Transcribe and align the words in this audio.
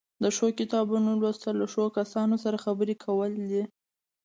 د 0.23 0.25
ښو 0.35 0.47
کتابونو 0.59 1.09
لوستل 1.21 1.55
له 1.61 1.67
ښو 1.73 1.83
کسانو 1.97 2.35
سره 2.43 2.63
خبرې 2.65 2.95
کول 3.05 3.31
دي. 3.49 3.63